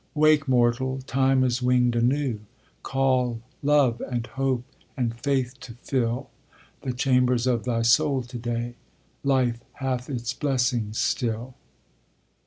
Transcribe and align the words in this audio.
Wake, 0.15 0.47
mortal! 0.47 0.99
Time 1.05 1.43
is 1.43 1.61
winged 1.61 1.95
anew! 1.95 2.39
Call 2.81 3.39
Love 3.61 4.01
and 4.09 4.25
Hope 4.25 4.63
and 4.97 5.13
Faith 5.15 5.59
to 5.59 5.73
fill 5.75 6.31
The 6.81 6.91
chambers 6.91 7.45
of 7.45 7.65
thy 7.65 7.83
soul 7.83 8.23
to 8.23 8.37
day; 8.39 8.73
Life 9.23 9.59
hath 9.73 10.09
its 10.09 10.33
blessings 10.33 10.97
still! 10.97 11.53